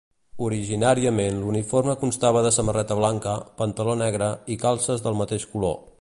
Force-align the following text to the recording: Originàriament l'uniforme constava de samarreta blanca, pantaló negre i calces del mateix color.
Originàriament 0.43 1.35
l'uniforme 1.41 1.95
constava 2.05 2.43
de 2.47 2.53
samarreta 2.57 2.99
blanca, 3.03 3.37
pantaló 3.61 3.97
negre 4.03 4.35
i 4.57 4.59
calces 4.65 5.09
del 5.09 5.21
mateix 5.25 5.51
color. 5.55 5.79